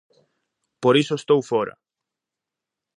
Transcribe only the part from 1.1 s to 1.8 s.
estou fóra.